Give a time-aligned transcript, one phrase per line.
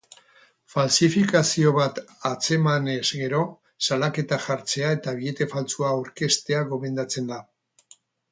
[0.75, 1.99] Faltsifikazio bat
[2.29, 3.43] atzemanez gero,
[3.89, 7.39] salaketa jartzea eta billete faltsua aurkeztea gomendatzen da.